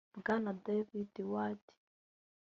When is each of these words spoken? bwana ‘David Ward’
bwana 0.19 0.49
‘David 0.65 1.11
Ward’ 1.31 1.63